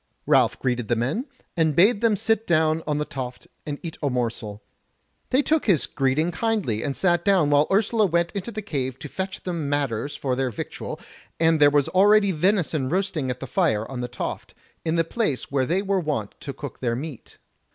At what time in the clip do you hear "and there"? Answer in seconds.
11.39-11.69